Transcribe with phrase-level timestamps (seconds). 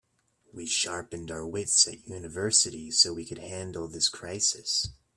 [0.51, 4.89] We sharpened our wits at university so we could handle this crisis.